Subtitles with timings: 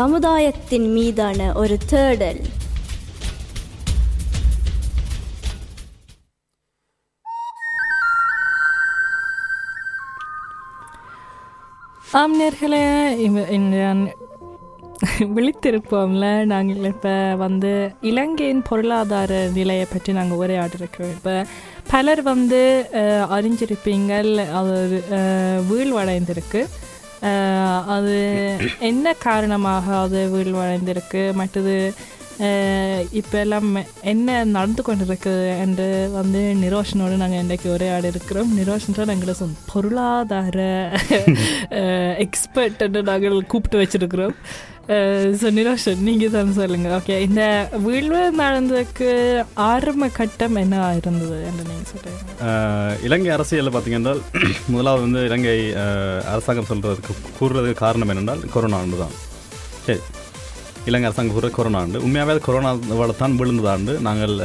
[0.00, 2.40] சமுதாயத்தின் மீதான ஒரு தேடல்.
[12.20, 12.84] ஆம் நேர்களே
[15.36, 16.26] விழித்திருப்போம்ல.
[16.52, 17.14] நாங்கள் இப்போ
[17.44, 17.72] வந்து
[18.10, 21.16] இலங்கையின் பொருளாதார நிலையை பற்றி நாங்கள் உரையாடிருக்கிறோம்.
[21.18, 21.34] இப்போ
[21.94, 22.60] பலர் வந்து
[23.36, 24.30] அறிஞ்சிருப்பீங்கள்.
[24.60, 24.76] அது
[25.72, 26.62] வீழ்வடைந்திருக்கு.
[27.94, 28.16] அது
[28.90, 31.74] என்ன காரணமாக அது வீழ்வடைந்திருக்கு மற்றது
[33.20, 33.70] இப்போ எல்லாம்
[34.12, 38.50] என்ன நடந்து கொண்டிருக்குது என்று வந்து நிரோஷனோடு நாங்கள் இன்றைக்கு உரையாடி இருக்கிறோம்.
[38.60, 40.58] நிரோஷன்ற எங்களை சொந்த பொருளாதார
[42.24, 44.36] எக்ஸ்பர்ட் என்று நாங்கள் கூப்பிட்டு வச்சிருக்கிறோம்.
[45.40, 47.42] ஸோ நிரோஷன் நீங்கள் தான் சொல்லுங்கள் ஓகே இந்த
[47.84, 49.08] வீழ்வு நடந்ததுக்கு
[49.64, 52.54] ஆரம்ப கட்டம் என்ன இருந்தது என்று நீங்கள் சொல்கிறீங்க
[53.02, 54.14] இலங்கை அரசியலில் பார்த்தீங்கன்னா
[54.68, 55.56] முதலாவது வந்து இலங்கை
[56.32, 59.14] அரசாங்கம் சொல்கிறதுக்கு கூறுறதுக்கு காரணம் என்னென்றால் கொரோனா ஆண்டு தான்
[59.86, 60.00] சரி
[60.86, 64.36] இலங்கை அரசாங்கம் கூறுற கொரோனா ஆண்டு உண்மையாகவே அது கொரோனாவால் தான் விழுந்ததாண்டு நாங்கள்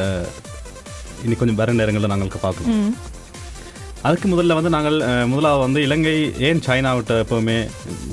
[1.26, 2.96] இனி கொஞ்சம் வர நேரங்களில் நாங்கள் பார்க்கணும்
[4.08, 4.98] அதுக்கு முதல்ல வந்து நாங்கள்
[5.32, 6.14] முதலாவது வந்து இலங்கை
[6.48, 7.56] ஏன் சைனாவிட்ட எப்போவுமே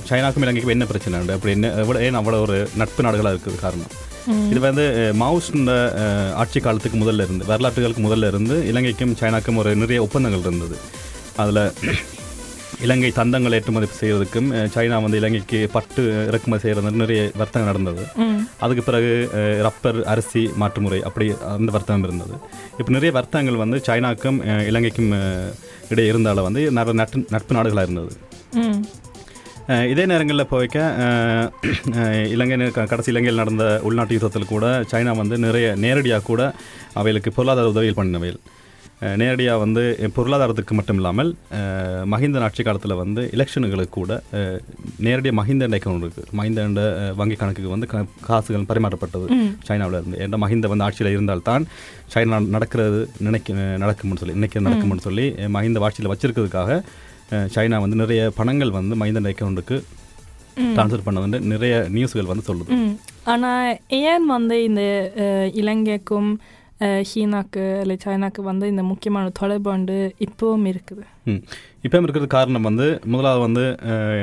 [0.09, 1.35] சைனாக்கும் இலங்கைக்கும் என்ன பிரச்சனை உண்டு?
[1.37, 3.93] அப்படி என்ன எவ்வளோ ஏன் அவ்வளோ ஒரு நட்பு நாடுகளாக இருக்குது காரணம்?
[4.53, 4.85] இது வந்து
[5.23, 5.75] மாவுஸ்ட
[6.43, 10.77] ஆட்சி காலத்துக்கு முதல்ல இருந்து வரலாற்றுகளுக்கு முதல்ல இருந்து இலங்கைக்கும் சைனாக்கும் ஒரு நிறைய ஒப்பந்தங்கள் இருந்தது.
[11.43, 11.63] அதில்
[12.85, 18.03] இலங்கை தந்தங்கள் ஏற்றுமதி செய்வதற்கும் சைனா வந்து இலங்கைக்கு பட்டு இறக்குமதி செய்கிறது நிறைய வர்த்தகம் நடந்தது.
[18.65, 19.13] அதுக்கு பிறகு
[19.67, 22.35] ரப்பர் அரிசி மாற்றுமுறை அப்படி அந்த வர்த்தகம் இருந்தது.
[22.79, 24.41] இப்போ நிறைய வர்த்தகங்கள் வந்து சைனாக்கும்
[24.71, 25.13] இலங்கைக்கும்
[25.92, 28.13] இடையே இருந்தால வந்து நிறைய நட்பு நட்பு நாடுகளாக இருந்தது.
[29.92, 30.79] இதே நேரங்களில் போய்க்க
[32.35, 36.41] இலங்கை கடைசி இலங்கையில் நடந்த உள்நாட்டு யுத்தத்தில் கூட சைனா வந்து நிறைய நேரடியாக கூட
[37.01, 38.41] அவைகளுக்கு பொருளாதார உதவிகள் பண்ணினவைகள்.
[39.17, 39.83] நேரடியாக வந்து
[40.17, 44.13] பொருளாதாரத்துக்கு மட்டும் இல்லாமல் அஹ், மஹிந்த ஆட்சி காலத்தில் வந்து எலெக்ஷனுகளுக்கு கூட
[45.07, 46.83] நேரடியாக மஹிந்த அக்கௌண்ட் இருக்குது மஹிந்த
[47.17, 47.89] வங்கி கணக்குக்கு வந்து
[48.23, 49.27] காசுகள் பரிமாறப்பட்டது
[49.68, 50.18] சைனாவில் இருந்து.
[50.23, 51.64] ஏன்னா மஹிந்த வந்து ஆட்சியில் இருந்தால்தான்
[52.14, 53.48] சைனா நடக்கிறது நினைக்க
[53.83, 55.27] நடக்கும்னு சொல்லி இன்னைக்கு நடக்கும்னு சொல்லி
[55.57, 56.79] மஹிந்த ஆட்சியில் வச்சிருக்கிறதுக்காக
[57.55, 59.77] சைனா வந்து நிறைய பணங்கள் வந்து மஹிந்த அக்கௌண்ட்டுக்கு
[60.70, 62.73] ட்ரான்ஸ்ஃபர் பண்ணது நிறைய நியூஸ்கள் வந்து சொல்லுது.
[63.27, 63.68] ஆனால்
[64.05, 64.83] ஏன் வந்து இந்த
[65.61, 66.29] இலங்கைக்கும்
[66.83, 71.41] அஹ், சீனாக்கு இல்லை சைனாக்கு வந்து இந்த முக்கியமான தொடர்பு வந்து இப்போவும் இருக்குது ம்
[71.85, 73.65] இப்போ இருக்கிறது காரணம் வந்து முதலாவது வந்து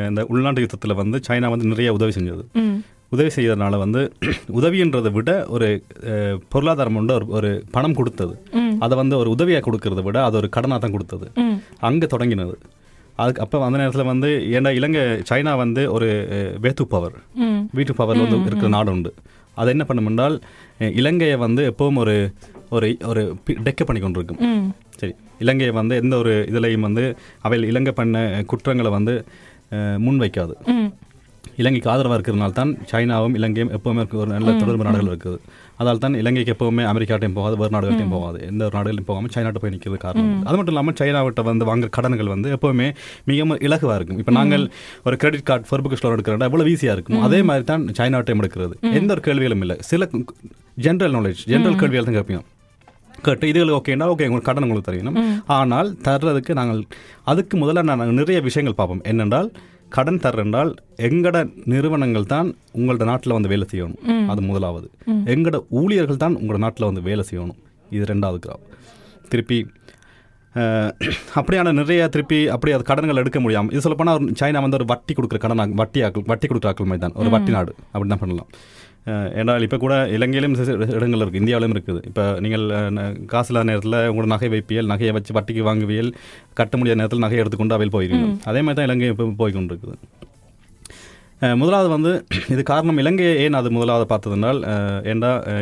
[0.07, 2.43] இந்த உள்நாட்டு யுத்தத்தில் வந்து சைனா வந்து நிறைய உதவி செஞ்சது
[3.11, 4.01] உதவி செய்யறதுனால வந்து
[4.57, 5.67] உதவின்றதை விட ஒரு
[6.51, 8.33] பொருளாதாரம் வந்து ஒரு ஒரு பணம் கொடுத்தது.
[8.79, 11.27] அதை வந்து ஒரு உதவியாக கொடுக்கறத விட அது ஒரு கடனாக தான் கொடுத்தது
[11.83, 12.55] அங்கே தொடங்கினது
[13.19, 16.07] அதுக்கு அப்போ அந்த நேரத்தில் வந்து ஏன்னா இலங்கை சைனா வந்து ஒரு
[16.63, 17.15] வேத்து பவர்
[17.73, 19.11] வீட்டு பவர் வந்து இருக்கிற நாடு உண்டு
[19.61, 20.35] அது என்ன பண்ணும் என்றால்
[21.01, 22.15] இலங்கையை வந்து எப்பவும் ஒரு
[22.75, 23.21] ஒரு ஒரு
[23.67, 24.41] டெக்க பண்ணி கொண்டிருக்கும்.
[25.01, 27.03] சரி இலங்கையை வந்து எந்த ஒரு இதுலையும் வந்து
[27.47, 29.13] அவையில் இலங்கை பண்ண குற்றங்களை வந்து
[30.05, 30.55] முன்வைக்காது.
[31.61, 35.39] இலங்கைக்கு ஆதரவாக இருக்கிறதுனால தான் சைனாவும் இலங்கையும் எப்போவுமே ஒரு நல்ல தொடர்பு நாடுகள் இருக்குது.
[35.81, 38.37] அதால் தான் இலங்கைக்கு எப்போவுமே அமெரிக்காட்டையும் போகாது வேறு நாடுகள்ட்டையும் போகாது.
[38.51, 40.29] எந்த ஒரு நாடுகளையும் போகாமல் சைனாட்ட போய் நிற்கிறது காரணம்.
[40.47, 42.87] அது மட்டும் இல்லாமல் சைனாவிட்ட வந்து வாங்குற கடன்கள் வந்து எப்போவுமே
[43.31, 44.19] மிகவும் இலகுவாக இருக்கும்.
[44.23, 44.65] இப்போ நாங்கள்
[45.07, 47.23] ஒரு கிரெடிட் கார்டு ஃபர்புக்கு ஸ்டோர் எடுக்கிறோம்னா எவ்வளோ ஈஸியாக இருக்கும்.
[47.29, 48.77] அதே மாதிரி தான் சைனாட்டையும் எடுக்கிறது.
[48.99, 49.77] எந்த ஒரு கேள்விகளும் இல்லை.
[49.91, 50.09] சில
[50.87, 52.47] ஜென்ரல் நாலேஜ் ஜென்ரல் கேள்விகள் தான் கேட்போம்
[53.25, 55.17] கேட்டு இதுகள் ஓகேனா ஓகே உங்களுக்கு கடன் உங்களுக்கு தெரியணும்.
[55.55, 56.79] ஆனால் தர்றதுக்கு நாங்கள்
[57.31, 59.01] அதுக்கு முதல்ல நான் நிறைய விஷயங்கள் பார்ப்போம்.
[59.11, 59.49] என்னென்றால்
[59.95, 60.71] கடன் தர்றென்றால்
[61.07, 61.37] எங்கட
[61.73, 63.99] நிறுவனங்கள் தான் உங்களோட நாட்டில் வந்து வேலை செய்யணும்.
[64.31, 64.87] அது முதலாவது.
[65.33, 67.59] எங்கட ஊழியர்கள் தான் உங்களோட நாட்டில் வந்து வேலை செய்யணும்.
[67.97, 68.65] இது ரெண்டாவது கிராப்
[69.33, 69.59] திருப்பி
[71.39, 75.39] அப்படியான நிறைய திருப்பி அப்படி அது கடன்கள் எடுக்க முடியாமல் இது சொல்லப்போனால் சைனா வந்து ஒரு வட்டி கொடுக்குற
[75.43, 77.71] கடன் வட்டி ஆக்கள் வட்டி கொடுக்குற ஆக்கள் மாதிரி தான் ஒரு வட்டி நாடு.
[77.93, 78.49] அப்படி தான் பண்ணலாம்.
[79.35, 80.55] ஏன்னால் இப்போ கூட இலங்கையிலும்
[80.95, 82.01] இடங்கள் இருக்குது இந்தியாவிலும் இருக்குது.
[82.09, 82.65] இப்போ நீங்கள்
[83.27, 86.11] காசு இல்லாத நேரத்தில் உங்களோட நகை வைப்பியல் நகையை வச்சு வட்டிக்கு வாங்குவியல்
[86.53, 90.18] கட்ட முடியாத நேரத்தில் நகையை எடுத்துக்கொண்டு அவையில் போயிருக்கணும் அதே மாதிரி தான் இலங்கை இப்போ போய் அஹ்
[91.41, 92.11] முதலாவது வந்து
[92.53, 95.01] இது காரணம் இலங்கையை ஏன் அது முதலாவது பார்த்ததுனால் அஹ்,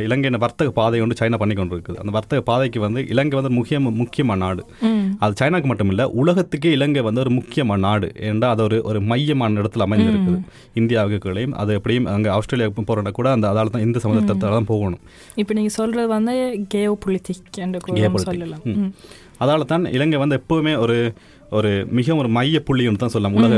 [0.05, 3.65] இலங்கையின் வர்த்தக பாதை வந்து சைனா பண்ணி கொண்டு இருக்குது அந்த வர்த்தக பாதைக்கு வந்து இலங்கை வந்து முக்கிய
[3.97, 4.63] முக்கியமான நாடு.
[5.21, 8.09] அது சைனாக்கு மட்டும் இல்லை உலகத்துக்கே இலங்கை வந்து ஒரு முக்கியமான நாடு.
[8.29, 10.39] ஏண்டா அது ஒரு ஒரு மையமான இடத்துல அமைஞ்சிருக்குது
[10.75, 15.01] இந்தியாவுக்கு கீழையும் அது எப்படியும் அங்கே ஆஸ்திரேலியாவுக்கு போகிறோம்னா கூட அந்த அதால தான் இந்த சமுதிரத்தால் தான் போகணும்.
[15.37, 16.35] இப்போ நீங்கள் சொல்கிறது வந்து
[16.73, 17.81] கேவ் பொலிட்டிக் என்று.
[18.27, 18.91] சொல்லலாம்.
[19.41, 20.93] அதால தான் இலங்கை வந்து எப்போவுமே ஒரு
[21.51, 23.35] ஒரு மிக ஒரு மைய புள்ளின்னு தான் சொல்லலாம்.
[23.39, 23.53] உலக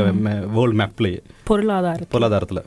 [0.54, 2.62] வேர்ல்டு மேப்லேயே பொருளாதாரம் பொருளாதாரத்தில்.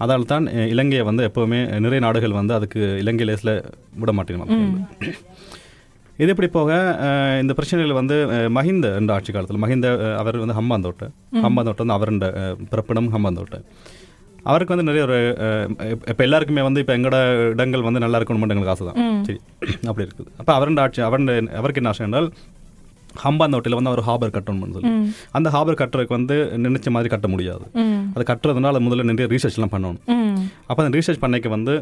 [0.00, 3.54] அதால் தான் இலங்கையை வந்து எப்போவுமே நிறைய நாடுகள் வந்து அதுக்கு இலங்கை லேஸில்
[4.00, 4.46] விட மாட்டேங்க
[6.18, 6.70] இது இப்படி போக
[7.42, 8.16] இந்த பிரச்சனைகள் வந்து
[8.54, 9.88] மஹிந்த என்ற ஆட்சி காலத்தில் மஹிந்த
[10.20, 11.06] அவர் வந்து ஹம்பாந்தோட்டை.
[11.44, 13.58] ஹம்பாந்தோட்டை வந்து அஹ், பிறப்பிடம் ஹம்பாந்தோட்டை.
[14.46, 15.18] அவருக்கு வந்து நிறைய ஒரு
[16.10, 17.18] இப்போ எல்லாருக்குமே வந்து இப்போ எங்களோட
[17.52, 19.38] இடங்கள் வந்து நல்லா இருக்கணும்னு எங்களுக்கு ஆசை தான் சரி
[19.90, 20.28] அப்படி இருக்குது.
[20.40, 22.28] அப்போ அவருடைய ஆட்சி அவருடைய அவருக்கு என்ன ஆசை என்றால்
[23.22, 24.92] ஹம்பாந்தோட்டையில் வந்து அவர் ஹாபர் கட்டணும்னு சொல்லி.
[25.32, 27.64] அந்த ஹாபர் கட்டுறதுக்கு வந்து நினைச்ச மாதிரி கட்ட முடியாது.
[28.14, 30.00] அது கட்டுறதுனால முதல்ல நிறைய ரீசர்ச்லாம் பண்ணணும்.
[30.66, 31.74] அப்போ அந்த ரீசர்ச் பண்ணைக்கு வந்து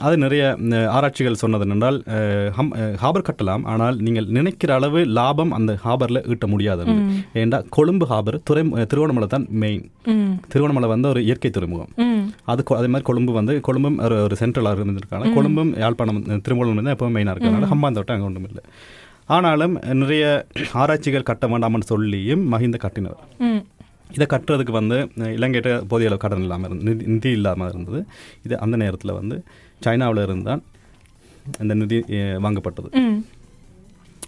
[0.00, 0.42] அது நிறைய
[0.90, 1.64] ஆராய்ச்சிகள் சொன்னது
[2.54, 6.84] ஹம் அஹ், ஹாபர் கட்டலாம் ஆனால் நீங்கள் நினைக்கிற அளவு லாபம் அந்த ஹாபரில் ஈட்ட முடியாது
[7.34, 9.84] ஏண்டா கொழும்பு ஹாபர் துறை திருவண்ணாமலை தான் மெயின்
[10.48, 11.92] திருவண்ணாமலை வந்து ஒரு இயற்கை துறைமுகம்.
[12.46, 15.28] அது அதே மாதிரி கொழும்பு வந்து கொழும்பும் ஒரு ஒரு சென்ட்ரலாக இருந்திருக்காங்க.
[15.34, 18.64] கொழும்பும் யாழ்ப்பாணம் திருவள்ளூர் தான் எப்பவும் மெயினாக இருக்கிறதுனால ஹம்பாந்தோட்டம் அங்கே ஒன்றும் இல்லை.
[19.34, 20.24] ஆனாலும் நிறைய
[20.82, 23.24] ஆராய்ச்சிகள் கட்ட வேண்டாம்னு சொல்லியும் மஹிந்த கட்டினவர்
[24.14, 24.96] இதை கட்டுறதுக்கு வந்து
[25.38, 28.00] இலங்கையிட்ட போதிய அளவு கடன் இல்லாமல் இருந்து நிதி நிதி இல்லாமல் இருந்தது.
[28.46, 29.36] இது அந்த நேரத்தில் வந்து
[29.84, 30.62] சைனாவில் இருந்தால்
[31.64, 31.98] இந்த நிதி
[32.46, 32.88] வாங்கப்பட்டது.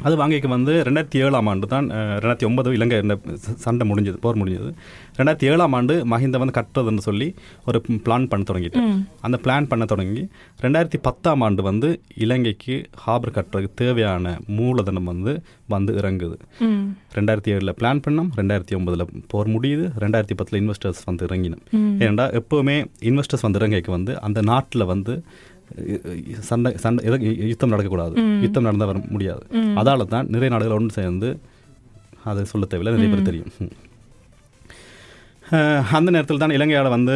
[0.06, 1.86] அது வாங்கிக்கு வந்து ரெண்டாயிரத்தி ஏழாம் ஆண்டு தான்
[2.22, 2.98] ரெண்டாயிரத்தி ஒன்பது இலங்கை
[3.64, 4.70] சண்டை முடிஞ்சது போர் முடிஞ்சது.
[5.18, 7.28] ரெண்டாயிரத்தி ஏழாம் ஆண்டு மஹிந்த வந்து கட்டுறதுன்னு சொல்லி
[7.68, 8.90] ஒரு பிளான் பண்ண தொடங்கிட்டேன்
[9.26, 10.22] அந்த பிளான் பண்ண தொடங்கி
[10.64, 11.90] ரெண்டாயிரத்தி பத்தாம் ஆண்டு வந்து
[12.26, 15.34] இலங்கைக்கு ஹாபர் கட்டுறதுக்கு தேவையான மூலதனம் வந்து
[15.74, 16.36] வந்து இறங்குது.
[17.16, 21.62] ரெண்டாயிரத்தி ஏழில் பிளான் பண்ணோம் ரெண்டாயிரத்தி ஒன்பதில் போர் முடியுது ரெண்டாயிரத்தி பத்தில் இன்வெஸ்டர்ஸ் வந்து இறங்கினோம்.
[22.06, 22.76] ஏன்னா எப்போவுமே
[23.10, 25.14] இன்வெஸ்டர்ஸ் வந்து இறங்கிக்கு வந்து அந்த நாட்டில் வந்து
[26.48, 27.20] சண்டை சண்டை
[27.52, 28.14] யுத்தம் நடக்கக்கூடாது.
[28.44, 29.44] யுத்தம் நடந்தால் வர முடியாது.
[29.80, 31.30] அதால தான் நிறைய நாடுகள் ஒன்று சேர்ந்து
[32.30, 33.50] அதை சொல்ல தேவையில்லை நிறைய பேர் தெரியும்.
[35.96, 37.14] அந்த நேரத்தில் தான் இலங்கையால் வந்து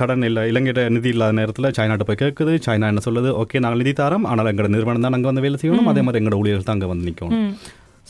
[0.00, 3.30] கடன் இல்லை இலங்கையிட்ட நிதி இல்லாத நேரத்தில் சைனாட்ட போய் கேட்குது சைனா என்ன சொல்லுது?
[3.42, 4.26] ஓகே நாங்கள் நிதி தாரோம்.
[4.30, 5.88] ஆனால் எங்களோட நிறுவனம் தான் அங்கே வந்து வேலை செய்யணும்.
[5.92, 7.48] அதே மாதிரி எங்களோட ஊழியர்கள் தான் அங்கே வந்து நிற்கணும்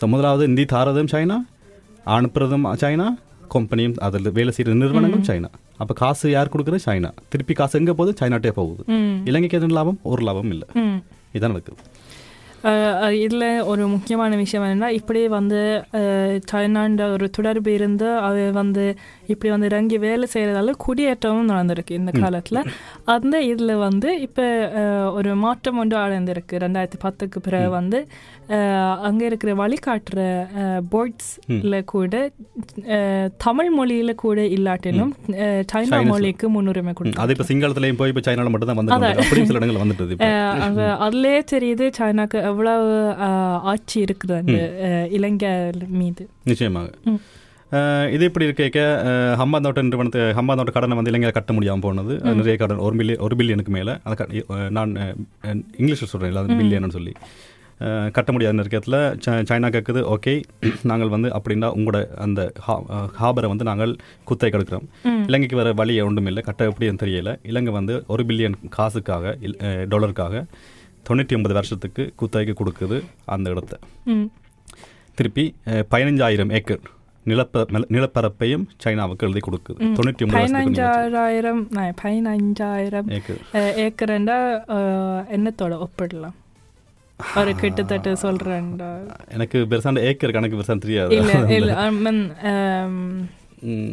[0.01, 1.37] ஸோ முதலாவது நிதி தாரதும் சைனா
[2.17, 3.07] அனுப்புறதும் சைனா
[3.55, 5.51] கம்பெனியும் அதில் வேலை செய்கிற நிறுவனங்களும் சைனா.
[5.83, 6.79] அப்போ காசு யார் கொடுக்குறது?
[6.87, 7.11] சைனா.
[7.33, 8.13] திருப்பி காசு எங்கே போகுது?
[8.21, 8.83] சைனாட்டே போகுது.
[9.31, 10.01] இலங்கைக்கு எதுவும் லாபம்?
[10.13, 10.69] ஒரு லாபம் இல்லை.
[11.37, 11.79] இதான் நடக்குது.
[13.25, 15.61] இதில் ஒரு முக்கியமான விஷயம் என்னன்னா இப்படி வந்து
[16.53, 18.85] சைனான்ற ஒரு தொடர்பு இருந்து அவ வந்து
[19.29, 22.61] இப்படி வந்து இறங்கி வேலை செய்கிறதால குடியேற்றமும் நடந்திருக்கு இந்த காலத்தில்.
[23.15, 23.97] அந்த இதில் வந்து
[24.27, 24.47] இப்போ
[25.17, 26.55] ஒரு மாற்றம் ஒன்று அடைந்திருக்கு.
[26.65, 27.99] ரெண்டாயிரத்தி பத்துக்கு பிறகு வந்து
[29.07, 30.21] அங்கே இருக்கிற வழிகாட்டுற
[30.93, 31.57] போர்ட்ஸில்
[31.91, 32.15] கூட
[33.45, 35.99] தமிழ் மொழியில் கூட இல்லாட்டிலும் அஹ், சைனா.
[36.11, 38.95] மொழிக்கு முன்னுரிமை கொடுத்தாங்க அது இப்போ சிங்களத்துலேயும் போய் இப்போ சைனாவில் மட்டும் தான் வந்து
[39.79, 40.29] வந்துட்டு
[41.05, 42.89] அதுலயே தெரியுது சைனாக்கு எவ்வளவு
[43.69, 44.57] ஆட்சி இருக்குது அந்த
[45.17, 45.53] இலங்கை
[45.99, 46.25] மீது.
[46.45, 46.89] நிச்சயமாக.
[48.13, 48.81] இது இப்படி இருக்க
[49.39, 52.15] ஹம்பாந்தோட்ட நிறுவனத்தை ஹம்பாந்தோட்ட கடனை வந்து இலங்கையில் கட்ட முடியாமல் போனது.
[52.19, 53.93] நிறைய கடன் ஒரு பில்லியன் ஒரு பில்லியனுக்கு மேலே.
[53.93, 54.97] அஹ் நான்
[55.79, 57.13] இங்கிலீஷில் சொல்கிறேன் இல்லை பில்லியன்னு சொல்லி.
[58.13, 58.95] கட்ட முடியாத நேரத்தில்
[59.51, 60.33] சைனா கேட்குது ஓகே
[60.83, 62.53] நாங்கள் வந்து அப்படின்னா உங்களோட அந்த
[63.21, 64.87] ஹாபரை வந்து நாங்கள் குத்தை கெடுக்கிறோம்
[65.27, 67.39] இலங்கைக்கு வர வழி ஒன்றும் இல்லை கட்ட எப்படின்னு தெரியல.
[67.43, 69.37] இலங்கை வந்து ஒரு பில்லியன் காசுக்காக
[69.93, 70.45] டாலருக்காக
[71.09, 73.79] தொண்ணூற்றி ஒன்பது வருஷத்துக்கு குத்தகைக்கு கொடுக்குது அந்த இடத்த.
[75.15, 76.85] திருப்பி பதினஞ்சாயிரம் ஏக்கர்
[77.23, 79.81] நிலப்ப நில- நிலப்பரப்பையும் சைனாவுக்கு எழுதி கொடுக்குது.
[79.95, 81.63] தொண்ணூற்றி பதினஞ்சாயிரம்
[82.03, 83.09] பதினஞ்சாயிரம்
[83.79, 84.37] ஏக்கரண்டா
[84.69, 86.37] அஹ், என்னத்தோட ஒப்பிடலாம்.
[87.37, 88.91] ஒரு கிட்டத்தட்ட சொல்றேன்டா.
[89.33, 91.17] எனக்கு பெருசான ஏக்கர் கணக்கு பெருசாக தெரியாது.
[91.17, 91.73] இல்ல இல்ல.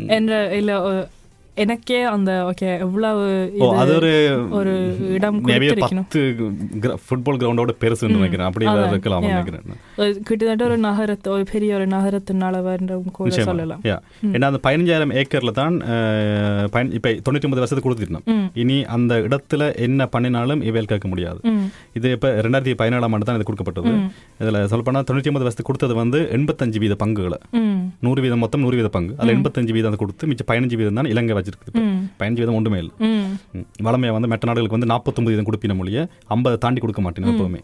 [0.08, 0.72] என்ற இல்ல
[1.64, 3.22] எனக்கே அந்த ஓகே எவ்வளவு
[3.82, 4.12] அது ஒரு
[4.58, 4.74] ஒரு
[5.18, 5.38] இடம்
[5.84, 6.22] பத்து
[7.06, 8.48] ஃபுட்பால் கிரவுண்டோட பெருசுன்னு நினைக்கிறேன்.
[8.50, 9.28] அப்படி இருக்கலாம்.
[9.28, 9.64] நினைக்கிறேன்.
[10.28, 13.46] கிட்டத்தட்ட ஒரு நகரத்து ஒரு பெரிய ஒரு நகரத்தின் அளவுன்றும் கூட.
[13.50, 13.84] சொல்லலாம்.
[14.36, 15.78] ஏன்னா அந்த பதினஞ்சாயிரம் ஏக்கர்ல தான்
[16.74, 18.28] பயன் இப்போ தொண்ணூற்றி ஒன்பது வருஷத்துக்கு கொடுத்துருந்தோம்.
[18.64, 21.40] இனி அந்த இடத்துல என்ன பண்ணினாலும் இவையில் கேட்க முடியாது.
[22.00, 23.94] இது இப்போ ரெண்டாயிரத்தி பதினேழாம் ஆண்டு தான் இது கொடுக்கப்பட்டது.
[24.44, 27.40] இதில் சொல்லப்போனால் தொண்ணூற்றி ஒன்பது வருஷத்துக்கு கொடுத்தது வந்து எண்பத்தஞ்சு வீத பங்குகளை.
[28.08, 29.16] நூறு வீதம் மொத்தம் நூறு வீத பங்கு.
[29.20, 31.74] அதில் எண்பத்தஞ்சு வீதம் கொடுத்து மிச்சம் பதினஞ்சு வீதம் தான் இலங்கை வச்சிருக்குது.
[32.20, 32.94] பதினஞ்சு வீதம் ஒன்றுமே இல்லை.
[33.86, 36.02] வளமையா வந்து மற்ற நாடுகளுக்கு வந்து நாற்பத்தொம்பது வீதம் கொடுப்பின மொழியை
[36.34, 37.62] ஐம்பதை தாண்டி கொடுக்க மாட்டேன் எப்பவுமே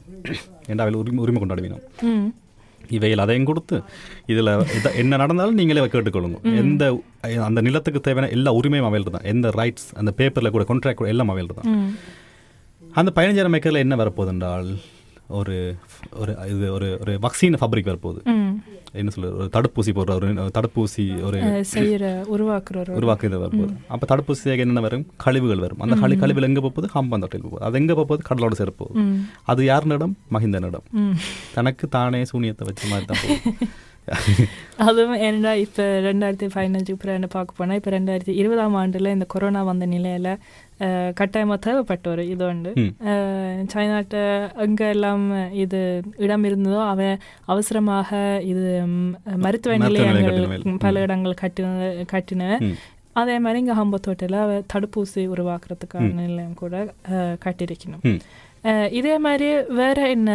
[0.68, 2.28] ஏன்டா அவையில் உரிமை உரிமை கொண்டாடுவினோம் ம்.
[2.92, 3.76] இவையில் அதையும் கொடுத்து
[4.28, 4.50] இதில்
[5.02, 6.40] என்ன நடந்தாலும் நீங்களே கேட்டுக்கொள்ளுங்க.
[6.62, 6.84] எந்த
[7.46, 11.32] அந்த நிலத்துக்கு தேவையான எல்லா உரிமையும் அவையில் தான் எந்த ரைட்ஸ் அந்த பேப்பரில் கூட கான்ட்ராக்ட் கூட எல்லாம்
[11.34, 11.70] அவையில் தான்
[12.84, 14.70] அந்த பதினஞ்சாயிரம் ஏக்கரில் என்ன வரப்போகுது என்றால்
[15.32, 15.56] ஒரு
[16.14, 18.22] ஒரு இது ஒரு ஒரு வக்சீன் ஃபப்ரிக் வரப்போகுது.
[18.94, 21.38] என்ன சொல்றது ஒரு தடுப்பூசி போடுற ஒரு தடுப்பூசி ஒரு
[21.72, 23.76] செய்யற உருவாக்குற ஒரு உருவாக்குறது வரப்போகுது.
[23.88, 25.06] அப்போ தடுப்பூசியாக என்னென்ன வரும்?
[25.18, 25.80] கழிவுகள் வரும்.
[25.80, 26.90] அந்த கழி கழிவுகள் எங்கே போகுது?
[26.96, 27.64] ஹம்பாந்தோட்டையில் போகுது.
[27.64, 28.24] அது எங்கே போகுது?
[28.30, 29.00] கடலோட சேர போகுது.
[29.04, 29.16] ம்.
[29.44, 31.16] அது யாருனிடம் மஹிந்தனிடம் ம்.
[31.54, 33.70] தனக்கு தானே சூனியத்தை வச்ச மாதிரி தான் போகுது.
[34.86, 39.86] அதுவும் என்னடா இப்போ ரெண்டாயிரத்தி பதினஞ்சு என்ன பார்க்க போனால் இப்போ ரெண்டாயிரத்தி இருபதாம் ஆண்டில் இந்த கொரோனா வந்த
[39.94, 40.32] நிலையில்
[41.20, 42.72] கட்டாயமாக தேவைப்பட்ட ஒரு இது உண்டு.
[43.74, 44.24] சைனாட்ட
[44.66, 45.26] எங்கே எல்லாம்
[45.64, 45.82] இது
[46.26, 47.22] இடம் இருந்ததோ அவன்
[47.54, 48.66] அவசரமாக இது
[49.46, 50.42] மருத்துவ நிலையங்கள்.
[50.86, 52.50] பல இடங்கள் கட்டின கட்டின.
[53.22, 56.76] அதே மாதிரி இங்கே ஹம்பத்தோட்டையில் தடுப்பூசி உருவாக்குறதுக்கான நிலையம் கூட
[57.46, 58.06] கட்டியிருக்கணும்.
[58.92, 60.32] இதே மாதிரி வேற என்ன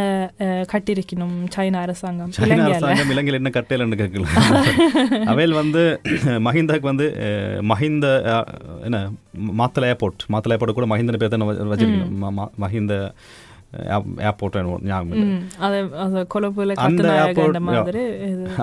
[0.72, 4.26] கட்டியிருக்கணும் சைனா அரசாங்கம் சைனா அரசாங்கம் இலங்கையில் என்ன கட்டையிலன்னு கேட்கல
[5.26, 5.82] அவையில் வந்து
[6.40, 7.06] மஹிந்தாக்கு வந்து
[7.64, 8.08] மஹிந்த
[8.84, 9.00] என்ன
[9.60, 12.96] மாத்தலை ஏர்போர்ட் மாத்தலை ஏர்போர்ட் கூட மஹிந்தன் பேர் தான் வச்சிருக்கணும் மஹிந்த
[14.22, 15.26] ஏர்போர்ட் ஞாபகம் இல்லை.
[15.30, 16.76] ம், அது அது கொழும்புல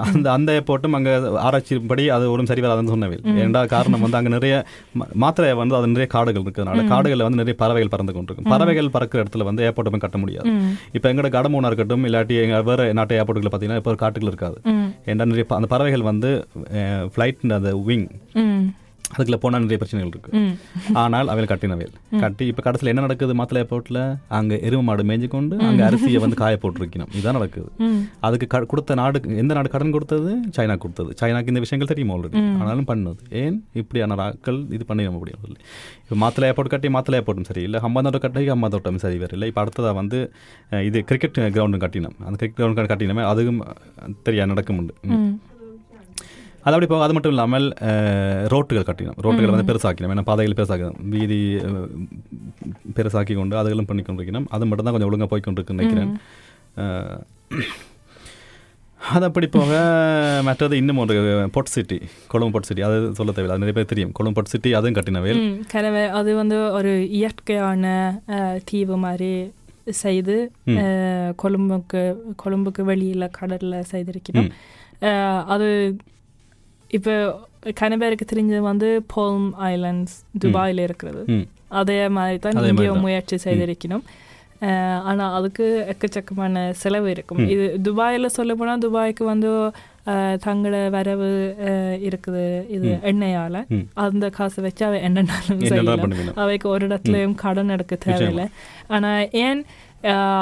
[0.03, 4.55] அந்த அந்த ஏர்போர்ட்டும் அங்கே ஆராய்ச்சிப்படி அது ஒரு சரி வராதுன்னு சொன்னவில் ஏன்டா காரணம் வந்து அங்கே நிறைய
[4.99, 8.51] ம- மாத்திரை வந்து அது நிறைய காடுகள் இருக்கிறதுனால காடுகளில் வந்து நிறைய பறவைகள் பறந்து கொண்டிருக்கும்.
[8.53, 10.49] பறவைகள் பறக்கிற இடத்துல வந்து ஏர்போர்ட் போய் கட்ட முடியாது.
[10.93, 14.57] இப்போ எங்களோட கடமூனா இருக்கட்டும் இல்லாட்டி எங்க வேற நாட்டு ஏர்போர்ட்டுகளை பார்த்தீங்கன்னா இப்போ காட்டுகள் இருக்காது.
[15.05, 16.31] ஏன்னா நிறைய அந்த பறவைகள் வந்து
[17.13, 18.07] ஃப்ளைட் அந்த விங்
[19.13, 20.31] அதுக்குள்ள போனால் நிறைய பிரச்சனைகள் இருக்கு.
[20.39, 20.53] ம்.
[20.95, 23.33] ஆனால் அவையில் கட்டினவையில் கட்டி இப்போ கடைசியில் என்ன நடக்குது?
[23.35, 24.01] மாத்தலை ஏர்போர்ட்டில்
[24.33, 27.11] அங்கே எருமை மாடு மேய்ஞ்சு கொண்டு அங்கே அரிசியை வந்து காய போட்டிருக்கணும்.
[27.11, 27.69] இதுதான் நடக்குது.
[28.21, 30.29] அதுக்கு க- கொடுத்த நாடு எந்த நாடு கடன் கொடுத்தது?
[30.55, 31.11] சைனா கொடுத்தது.
[31.21, 33.01] சைனாக்கு இந்த விஷயங்கள் தெரியும் ஆல்ரெடி ஆனாலும் பண்ணுது.
[33.41, 33.57] ஏன்?
[33.75, 35.59] இப்படியான ஆட்கள் இது பண்ணி நம்ம சொல்லி
[36.01, 39.47] இப்போ மாத்தலை ஏர்போர்ட் கட்டி மாத்தலை ஏர்போர்ட்டும் சரி இல்லை ஹம்பாந்தோட்டம் கட்டி ஹம்பாந்தோட்டம் சரி வேறு இல்லை.
[39.47, 40.19] இப்போ அடுத்ததாக வந்து
[40.83, 42.15] இது கிரிக்கெட் கிரவுண்டும் கட்டினோம்.
[42.21, 43.79] அந்த கிரிக்கெட் கிரவுண்ட் கட்டினமே அதுவும் அஹ்,
[44.25, 44.93] தெரியா நடக்கும் உண்டு.
[46.65, 47.65] அது அப்படி போக அது மட்டும் இல்லாமல்
[48.53, 49.17] ரோட்டுகள் கட்டினோம்.
[49.23, 50.11] ரோட்டுகள் வந்து பெருசாக்கினோம்.
[50.15, 51.39] ஏன்னா பாதைகள் பெருசாக்கணும் வீதி
[52.97, 56.13] பெருசாக்கி கொண்டு அதுகளும் பண்ணி கொண்டிருக்கணும் அது மட்டும் தான் கொஞ்சம் ஒழுங்காக போய் கொண்டிருக்குன்னு நினைக்கிறேன்.
[59.15, 59.71] அது அப்படி போக
[60.47, 61.15] மற்றது இன்னும் ஒரு
[61.55, 61.97] port city
[62.31, 62.83] Colombo port city.
[62.89, 63.55] அது சொல்ல தேவையில்லை.
[63.55, 64.13] அது நிறைய பேர் தெரியும்.
[64.17, 65.41] கொழும்பு பொட் சிட்டி அதுவும் கட்டினவேல்
[65.73, 67.91] கனவே அது வந்து ஒரு இயற்கையான
[68.69, 69.33] தீவு மாதிரி
[70.01, 70.37] செய்து
[71.41, 72.03] கொழும்புக்கு
[72.43, 74.49] கொழும்புக்கு வெளியில கடல்ல செய்திருக்கணும்
[75.55, 75.67] அது
[76.93, 77.13] இப்போ
[77.79, 81.21] கனவேருக்கு தெரிஞ்சது வந்து போல்ம் ஐலண்ட்ஸ் துபாயில் இருக்கிறது
[81.79, 83.03] அதே மாதிரி தான் இங்கேயும்.
[83.05, 84.03] முயற்சி செய்திருக்கணும்
[84.65, 87.39] அஹ், ஆனா அதுக்கு எக்கச்சக்கமான செலவு இருக்கும்.
[87.53, 89.49] இது துபாயில சொல்ல போனா துபாய்க்கு வந்து
[90.43, 91.27] தங்களோட வரவு
[92.07, 92.85] இருக்குது இது.
[93.09, 93.55] எண்ணெயால.
[94.03, 96.03] அந்த காசை வச்சு அவ என்னென்னாலும் செய்யலாம்
[96.43, 98.45] அவைக்கு ஒரு இடத்துலயும் கடன் எடுக்க தேவையில்லை
[98.89, 99.11] ஆனா
[99.43, 99.61] ஏன்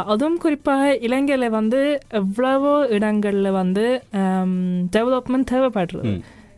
[0.07, 1.79] அதுவும் குறிப்பாக இலங்கையில வந்து
[2.21, 3.85] எவ்வளவோ இடங்கள்ல வந்து
[4.95, 6.13] டெவலப்மெண்ட் தேவைப்படுறது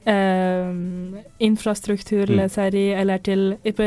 [0.05, 3.85] ம் இன்ஃப்ராஸ்ட்ரக்சூரில் சரி இல்லாட்டில் இப்போ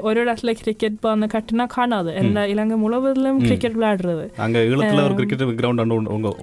[0.00, 5.60] ஒரு இடத்துல கிரிக்கெட் பானை கட்டினா காணாது எல்லா இலங்கை முழுவதிலும் கிரிக்கெட் விளையாடுறது அங்கே ஈழத்தில் ஒரு கிரிக்கெட்
[5.60, 5.82] கிரவுண்ட்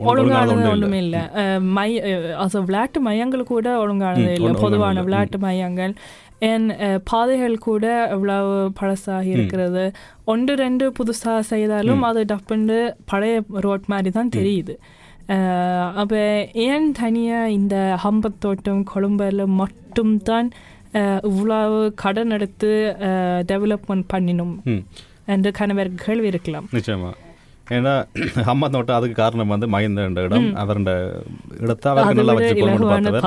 [0.05, 1.23] ஒழுங்கானது ஒன்றுமே இல்லை
[1.59, 1.89] மை
[2.35, 5.03] அது விளையாட்டு மையங்கள் கூட ஒழுங்கானது இல்லை பொதுவான ஒண்ணும்.
[5.03, 5.95] விளையாட்டு மையங்கள்
[6.39, 6.67] என்
[7.03, 9.83] பாதைகள் கூட எவ்வளவு பழசாகி இருக்கிறது
[10.25, 14.75] ஒன்று ரெண்டு புதுசாக செய்தாலும் அது டப்புண்டு பழைய ரோட் மாதிரி தான் தெரியுது
[16.01, 16.15] அப்ப
[16.67, 20.49] ஏன் தனியாக இந்த ஹம்பத்தோட்டம் கொழும்பில் மட்டும்தான்
[21.29, 22.71] இவ்வளவு கடன் எடுத்து
[23.51, 24.55] டெவலப்மெண்ட் பண்ணினோம்?
[25.35, 26.67] என்று கணவர் கேள்வி இருக்கலாம்.
[26.77, 27.11] நிச்சயமா.
[27.75, 27.93] ஏன்னா
[28.51, 30.45] அம்மா தோட்டம் அதுக்கு காரணம் வந்து மகிந்த இடம்.
[30.61, 30.97] அவருடைய
[31.63, 33.25] இடத்தை அவருக்கு நல்லா வச்சு கொண்டு பார்த்தவர்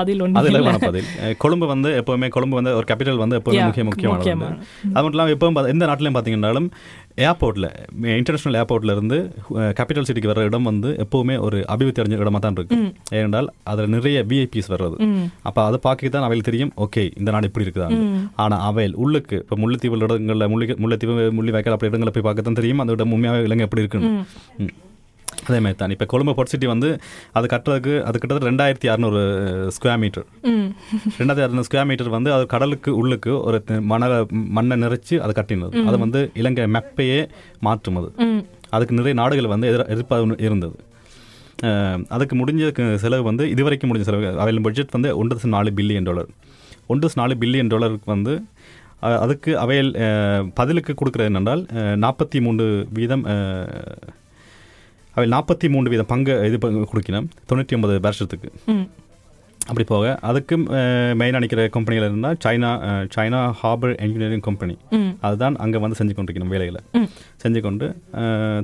[0.88, 4.18] பதில் கொழும்பு வந்து எப்பவுமே கொழும்பு வந்து ஒரு கேபிட்டல் வந்து எப்பவுமே முக்கிய முக்கியமானது.
[4.18, 4.54] முக்கியமான.
[4.94, 6.68] அது மட்டும் இல்லாமல் எப்பவும் எந்த நாட்டிலையும் பார்த்தீங்கன்னாலும்
[7.26, 7.66] ஏர்போர்ட்டில்
[8.18, 9.18] இன்டர்நேஷனல் ஏர்போர்ட்ல இருந்து
[9.78, 12.78] கேபிட்டல் சிட்டிக்கு வர இடம் வந்து எப்பவுமே ஒரு அபிவிருத்தி அடைஞ்ச இடமா தான் இருக்கு.
[13.18, 14.96] ஏனென்றால் அதில் நிறைய விஐபிஸ் வர்றது.
[15.50, 18.00] அப்போ அதை பார்க்க தான் அவையில் தெரியும் ஓகே இந்த நாடு இப்படி இருக்குதாங்க
[18.44, 22.60] ஆனால் அவையில் உள்ளுக்கு இப்போ முல்லைத்தீவு இடங்களில் முள்ளி முல்லைத்தீவு முள்ளி வைக்கல் அப்படி இடங்களை போய் பார்க்க தான்
[22.60, 24.12] தெரியும் அந்த இடம் உண்மையாக இலங்கை எப்படி இருக்குன்னு.
[25.48, 26.88] அதே மாதிரி தான் இப்போ கொழும்பு பொட் சிட்டி வந்து
[27.38, 29.20] அது கட்டுறதுக்கு அது கிட்டத்தட்ட ரெண்டாயிரத்தி அறநூறு
[29.76, 30.26] ஸ்கொயர் மீட்டர்
[31.20, 33.60] ரெண்டாயிரத்தி அறநூறு ஸ்கொயர் மீட்டர் வந்து அது கடலுக்கு உள்ளுக்கு ஒரு
[33.92, 34.18] மணலை
[34.58, 35.72] மண்ணை நிறைச்சு அதை கட்டினது.
[35.88, 37.20] அது வந்து இலங்கை மெப்பையே
[37.68, 38.10] மாற்றும் அது
[38.76, 40.76] அதுக்கு நிறைய நாடுகள் வந்து எதிர எதிர்ப்பாக இருந்தது.
[42.14, 42.64] அதுக்கு முடிஞ்ச
[43.04, 46.28] செலவு வந்து இதுவரைக்கும் முடிஞ்ச செலவு அவையில் பட்ஜெட் வந்து ஒன்று நாலு பில்லியன் டாலர்
[46.92, 48.34] ஒன்று நாலு பில்லியன் டாலருக்கு வந்து
[49.24, 49.90] அதுக்கு அவையில்
[50.58, 51.62] பதிலுக்கு கொடுக்குறது என்னென்றால்
[52.04, 53.24] நாற்பத்தி மூன்று வீதம்
[55.18, 56.56] அவையில் நாற்பத்தி மூன்று வீதம் பங்கு இது
[56.92, 58.50] கொடுக்கணும் தொண்ணூற்றி ஒன்பது வருஷத்துக்கு.
[59.68, 60.54] அப்படி போக அதுக்கு
[61.20, 62.70] மெயின் அணிக்கிற கம்பெனிகள் இருந்தால் China
[63.14, 64.74] China harbour engineering company
[65.26, 66.80] அதுதான் அங்கே வந்து செஞ்சு கொண்டிருக்கணும் வேலைகளை.
[67.42, 67.86] செஞ்சு கொண்டு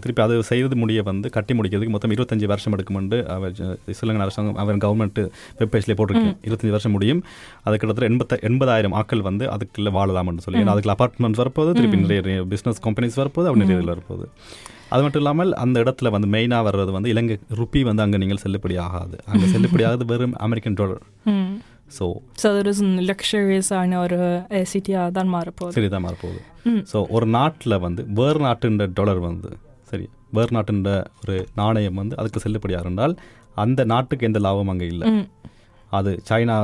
[0.02, 3.54] திருப்பி அது செய்து முடிய வந்து கட்டி முடிக்கிறதுக்கு மொத்தம் இருபத்தஞ்சு வருஷம் எடுக்குமெண்டு அவர்
[3.98, 5.20] ஸ்ரீலங்கன் அரசாங்கம் அவர் கவர்மெண்ட்
[5.62, 6.32] வெப்பேஜ்லேயே போட்டிருக்கு.
[6.46, 7.20] இருபத்தஞ்சு வருஷம் முடியும்.
[7.66, 12.44] அது கிட்டத்தட்ட எண்பத்த எண்பதாயிரம் ஆட்கள் வந்து அதுக்குள்ள வாழலாம்னு சொல்லி ஏன்னா அதுக்குள்ள அப்பார்ட்மெண்ட்ஸ் வரப்போகுது திருப்பி நிறைய
[12.54, 14.26] பிஸ்னஸ் கம்பெனிஸ் வரப்போகுது அப்படி நிறைய இதில் வரப்போகுது.
[14.94, 18.74] அது மட்டும் இல்லாமல் அந்த இடத்துல வந்து மெயினாக வர்றது வந்து இலங்கை ருப்பி வந்து அங்கே நீங்கள் செல்லுபடி
[18.86, 19.16] ஆகாது.
[19.30, 21.02] அங்கே செல்லுபடி ஆகாது வெறும் அமெரிக்கன் டாலர்
[21.90, 22.06] ஸோ
[22.42, 22.70] ஸோ ஒரு
[23.10, 24.18] லக்ஸரியஸான ஒரு
[24.72, 25.74] சிட்டியாக தான் மாறப்போகுது.
[25.76, 26.40] சரிதான் மாறப்போகுது.
[26.70, 26.82] ம்.
[26.92, 29.50] ஸோ ஒரு நாட்டில் வந்து வேறு நாட்டுன்ற டாலர் வந்து
[29.90, 30.06] சரி
[30.38, 30.90] வேறு நாட்டுன்ற
[31.22, 33.14] ஒரு நாணயம் வந்து அதுக்கு செல்லுபடியாக இருந்தால்
[33.64, 35.08] அந்த நாட்டுக்கு எந்த லாபம் அங்கே இல்லை.
[35.92, 36.56] அது சைனா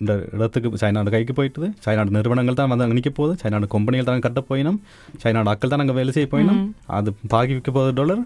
[0.00, 1.68] இந்த இடத்துக்கு சைனாவோட கைக்கு போயிட்டுது.
[1.84, 3.34] சைனாவோட நிறுவனங்கள் தான் வந்து அங்கே நிற்க போகுது.
[3.42, 4.78] சைனாவோட கம்பெனிகள் தான் கட்ட போயினும்.
[5.24, 6.62] சைனாவோட அக்கள் தான் அங்கே வேலை செய்ய போயினும்.
[6.98, 8.22] அது பாகி விற்க போகுது டாலர்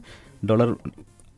[0.50, 0.72] டாலர்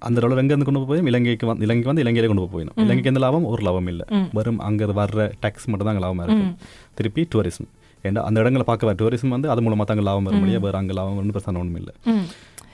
[0.06, 2.76] அந்த டாலர் எங்கேருந்து கொண்டு போய் இலங்கைக்கு வந்து இலங்கைக்கு வந்து இலங்கையிலே கொண்டு போய் போயிடும்.
[2.84, 4.06] இலங்கைக்கு எந்த லாபம் ஒரு லாபம் இல்லை.
[4.38, 6.54] வெறும் அங்கே வர்ற டேக்ஸ் மட்டும் தான் லாபமாக இருக்கும்.
[6.98, 7.70] திருப்பி டூரிசம்
[8.08, 11.18] ஏன்னா அந்த இடங்களை பார்க்க டூரிசம் வந்து அது மூலமாக தாங்க லாபம் வர முடியாது வேறு அங்கே லாபம்
[11.20, 11.94] ஒன்றும் பிரச்சனை ஒன்றும் இல்லை.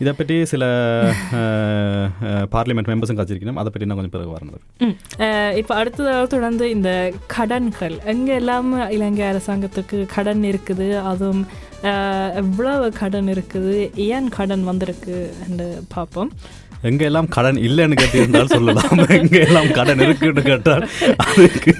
[0.02, 0.64] இதை பற்றி சில
[2.54, 4.62] பார்லிமெண்ட் மெம்பர்ஸும் கட்சிருக்கணும் அதை பற்றி நான் கொஞ்சம் பிறகு வரணும்.
[5.60, 6.90] இப்போ அடுத்ததாக தொடர்ந்து இந்த
[7.34, 10.88] கடன்கள் எங்கே எல்லாம் இலங்கை அரசாங்கத்துக்கு கடன் இருக்குது?
[11.10, 11.42] அதுவும்
[12.42, 13.76] எவ்வளவு கடன் இருக்குது?
[14.16, 15.16] ஏன் கடன் வந்திருக்கு?
[15.46, 16.32] என்று பார்ப்போம்.
[16.90, 18.90] எங்க எல்லாம் கடன் இல்லைன்னு கேட்டிருந்தால் சொல்லலாம்.
[19.20, 20.84] எங்க எல்லாம் கடன் இருக்குன்னு கேட்டால்
[21.26, 21.72] அதுக்கு.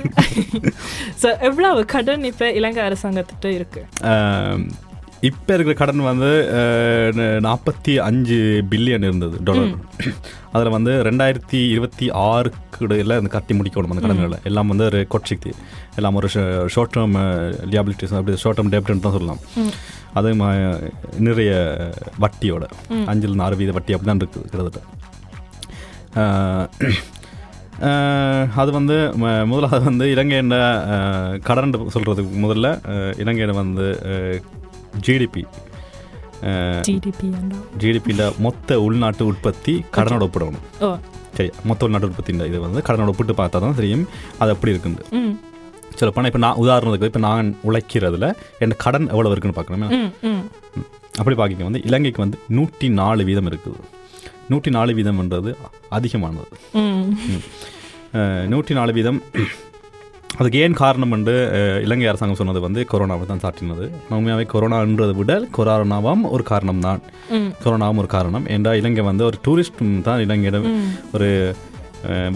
[1.23, 3.83] ஸோ எவ்வளவு கடன் இப்போ இலங்கை அரசாங்கத்திட்ட இருக்கு?
[5.29, 6.31] இப்போ இருக்கிற கடன் வந்து
[7.47, 8.39] நாற்பத்தி அஞ்சு
[8.73, 9.73] பில்லியன் இருந்தது டாலர்.
[10.55, 14.39] அதில் வந்து ரெண்டாயிரத்தி இருபத்தி ஆறுக்கு இடையில இந்த கட்டி முடிக்கணும் அந்த கடன்களை.
[14.51, 15.53] எல்லாம் வந்து ஒரு கொட்சிக்கு
[16.01, 16.29] எல்லாம் ஒரு
[16.75, 17.17] ஷார்ட் டேர்ம்
[17.73, 19.43] லியாபிலிட்டிஸ் அப்படி ஷார்ட் டேர்ம் டெப்ட்னு தான் சொல்லலாம்.
[20.15, 20.91] அது ம-
[21.21, 21.53] நிறைய
[22.21, 22.65] வட்டியோட.
[23.11, 24.83] அஞ்சுலேருந்து ஆறு வீத வட்டி அப்படி தான் இருக்குது கிட்டத்தட்ட
[28.57, 28.97] அது வந்து
[29.47, 30.53] முதலாவது வந்து இலங்கையின்
[31.43, 32.69] கடன் சொல்கிறதுக்கு முதல்ல
[33.19, 33.87] இலங்கையில் வந்து
[35.01, 35.43] ஜிடிபி
[36.89, 37.29] ஜிடிபி
[37.77, 40.65] ஜிடிபியில் மொத்த உள்நாட்டு உற்பத்தி கடனோட ஒப்பிடணும்.
[41.37, 44.05] சரி மொத்த உள்நாட்டு உற்பத்தியின் இது வந்து கடனோட ஒப்பிட்டு பார்த்தா தான் தெரியும்.
[44.39, 45.05] அது எப்படி இருக்குது
[45.99, 48.29] சொல்லப்போனால் இப்போ நான் உதாரணத்துக்கு இப்போ நான் உழைக்கிறதுல
[48.65, 49.89] என் கடன் எவ்வளோ இருக்குன்னு பார்க்கணுமே?
[51.21, 53.85] அப்படி பார்க்க வந்து இலங்கைக்கு வந்து நூற்றி நாலு வீதம் இருக்குது.
[54.53, 55.51] நூற்றி நாலு வீதம்ன்றது
[55.99, 56.49] அதிகமானது.
[58.55, 59.21] நூற்றி நாலு வீதம்
[60.41, 61.35] அதுக்கு ஏன் காரணம் என்று
[61.85, 63.85] இலங்கை அரசாங்கம் சொன்னது வந்து கொரோனாவை தான் சாட்டினது
[64.17, 67.01] உண்மையாகவே கொரோனான்றதை விட கொரோனாவும் ஒரு காரணம் தான்.
[67.65, 68.47] கொரோனாவும் ஒரு காரணம்.
[68.55, 70.67] என்றால் இலங்கை வந்து ஒரு டூரிஸ்ட் தான் இலங்கையிடம்
[71.17, 71.29] ஒரு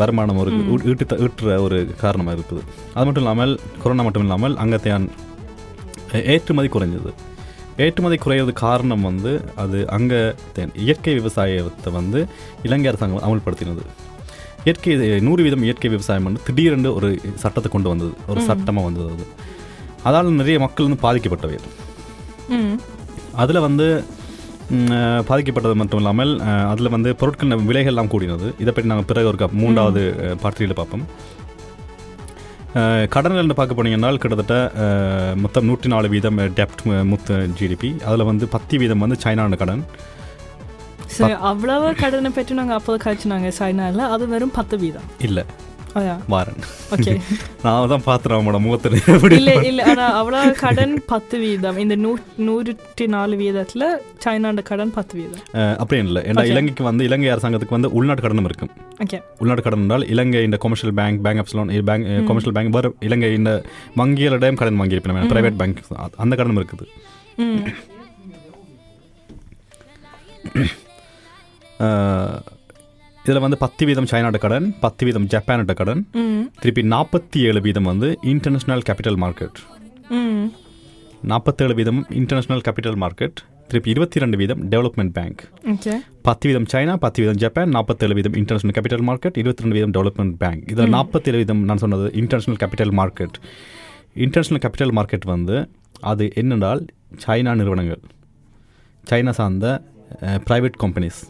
[0.00, 0.50] வருமானம் ஒரு
[0.90, 2.62] ஈட்டு ஈட்டுற ஒரு காரணமாக இருக்குது.
[2.96, 5.06] அது மட்டும் இல்லாமல் கொரோனா மட்டும் இல்லாமல் அங்கத்தையான்
[6.34, 7.10] ஏற்றுமதி குறைஞ்சது.
[7.84, 9.32] ஏற்றுமதி குறையிறது காரணம் வந்து
[9.62, 10.20] அது அங்கே
[10.86, 12.20] இயற்கை விவசாயத்தை வந்து
[12.66, 13.84] இலங்கை அரசாங்கம் அமல்படுத்தினது.
[14.66, 14.94] இயற்கை
[15.26, 17.08] நூறு வீதம் இயற்கை விவசாயம் வந்து திடீரென்று ஒரு
[17.42, 18.12] சட்டத்தை கொண்டு வந்தது.
[18.30, 19.26] ஒரு சட்டமாக வந்தது அது.
[20.08, 21.58] அதால் நிறைய மக்கள் வந்து பாதிக்கப்பட்டவை
[23.42, 23.86] அதில் வந்து
[25.28, 26.32] பாதிக்கப்பட்டது மட்டும் இல்லாமல்
[26.72, 28.48] அதில் வந்து பொருட்கள் விலைகள்லாம் கூடினது.
[28.62, 30.02] இதை பற்றி நாங்கள் பிறகு ஒரு மூன்றாவது
[30.42, 31.04] பார்ட்டியில் பார்ப்போம்.
[33.14, 34.56] கடன்கள் பார்க்க போனீங்கன்னால் கிட்டத்தட்ட
[35.44, 39.82] மொத்தம் நூற்றி நாலு வீதம் டெப்ட் முத்த ஜிடிபி அதில் வந்து பத்து வீதம் வந்து சைனான கடன்.
[41.50, 45.08] அவ்வளவு கடனை பற்றி நாங்கள் அப்போது கழிச்சுனாங்க சைனாவில் அது வெறும் பத்து வீதம்.
[45.28, 45.44] இல்லை.
[46.28, 46.58] வாரன்
[46.90, 47.12] ஓகே
[47.62, 48.96] நான் தான் பார்த்துறேன் அவனோட முகத்தில்.
[49.32, 49.82] இல்ல இல்ல
[50.52, 51.76] கடன் பத்து வீதம்.
[51.76, 53.84] இந்த நூ நூற்றி நாலு வீதத்துல
[54.24, 55.42] சைனாண்ட கடன் பத்து வீதம்.
[55.52, 56.22] அஹ், அப்படி இல்லை.
[56.22, 56.44] ஏன்னா.
[56.44, 58.70] இலங்கைக்கு வந்து இலங்கை அரசாங்கத்துக்கு வந்து உள்நாட்டு கடனும் இருக்கும்.
[59.04, 62.94] ஓகே உள்நாட்டு கடன் என்றால் இலங்கை இந்த commercial bank bank of loan bank commercial bank வேறு
[63.00, 63.52] இலங்கை இந்த
[63.96, 65.82] வங்கிகளிடம் கடன் வாங்கியிருப்பேன் பிரைவேட் பேங்க்
[66.16, 66.86] அந்த கடனும் இருக்குது.
[71.80, 72.57] ம்
[73.28, 76.00] இதில் வந்து பத்து வீதம் சைனாட்ட கடன் பத்து வீதம் ஜப்பானோட கடன்
[76.60, 79.58] திருப்பி நாற்பத்தி ஏழு வீதம் வந்து இன்டர்நேஷ்னல் கேபிட்டல் மார்க்கெட்
[81.22, 83.38] நாற்பத்தேழு வீதம் இன்டர்நேஷ்னல் கேபிட்டல் மார்க்கெட்
[83.68, 85.40] திருப்பி இருபத்தி ரெண்டு வீதம் டெவலப்மெண்ட் பேங்க்
[86.22, 90.36] பத்து வீதம் சைனா பத்து வீதம் ஜப்பான் நாற்பத்தேழு வீதம் இன்டர்நேஷனல் கேபிட்டல் மார்க்கெட் இருபத்தி ரெண்டு வீதம் டெவலப்மெண்ட்
[90.36, 93.36] பேங்க் இதில் நாற்பத்தேழு வீதம் நான் சொன்னது international capital market
[94.16, 95.56] international capital market வந்து
[96.02, 96.82] அது என்னென்றால்
[97.26, 98.00] சைனா நிறுவனங்கள்.
[99.04, 99.66] சைனா சார்ந்த
[100.48, 101.20] ப்ரைவேட் கம்பெனிஸ்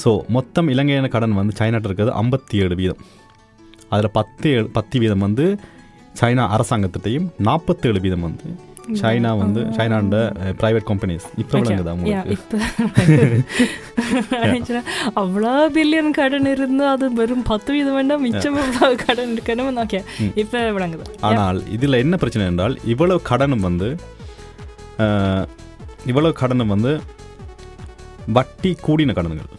[0.00, 3.00] ஸோ மொத்தம் இலங்கையான கடன் வந்து சைனாட்ட இருக்கிறது ஐம்பத்தி ஏழு வீதம்.
[3.92, 5.46] அதில் பத்து ஏழு பத்து வீதம் வந்து
[6.20, 8.46] சைனா அரசாங்கத்திட்டையும் நாற்பத்தேழு வீதம் வந்து
[9.00, 10.16] சைனா வந்து சைனாண்ட
[10.60, 12.36] ப்ரைவேட் கம்பெனிஸ் இப்போ விளங்குதா உங்களுக்கு?
[15.20, 18.58] அவ்வளோ பில்லியன் கடன் இருந்து அது வெறும் பத்து வீதம் வேண்டாம் மிச்சம்
[19.04, 20.00] கடன் இருக்கணும் ஓகே
[20.42, 21.04] இப்போ விளங்குது?
[21.28, 23.90] ஆனால் இதில் என்ன பிரச்சனை என்றால் இவ்வளவு கடனும் வந்து
[26.10, 26.92] இவ்வளவு கடனும் வந்து
[28.38, 29.50] வட்டி கூடின கடன்கள்.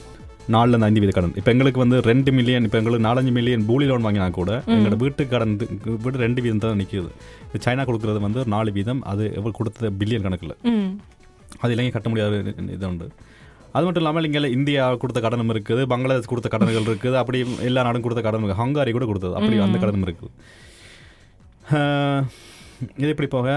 [0.53, 1.33] நாலுலேருந்து ஐந்து வீத கடன்.
[1.39, 5.23] இப்போ எங்களுக்கு வந்து ரெண்டு மில்லியன் இப்போ எங்களுக்கு நாலஞ்சு மில்லியன் பூலி லோன் வாங்கினா கூட எங்களோட வீட்டு
[5.33, 5.53] கடன்
[6.05, 7.11] வீடு ரெண்டு வீதம் தான் நிற்கிது
[7.65, 9.89] சைனா கொடுக்குறது வந்து நாலு வீதம் அது எவ்வளோ கொடுத்தது?
[10.01, 10.55] பில்லியன் கணக்கில்.
[11.63, 12.33] அது இலங்கை கட்ட முடியாத
[12.77, 13.07] இது உண்டு.
[13.75, 18.05] அது மட்டும் இல்லாமல் இங்கே இந்தியா கொடுத்த கடனும் இருக்குது பங்களாதேஷ் கொடுத்த கடன்கள் இருக்குது அப்படி எல்லா நாடும்
[18.07, 20.31] கொடுத்த கடன் இருக்குது ஹங்காரி கூட கொடுத்தது அப்படி அந்த கடனும் இருக்குது
[22.97, 23.47] இது இப்படி போக